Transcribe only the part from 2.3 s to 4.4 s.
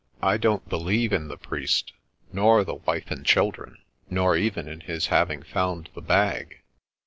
nor the wife and children, nor